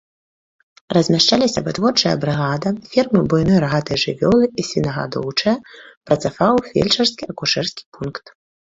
[0.97, 5.57] Размяшчаліся вытворчая брыгада, фермы буйной рагатай жывёлы і свінагадоўчая,
[6.11, 8.25] працаваў фельчарска-акушэрскі пункт.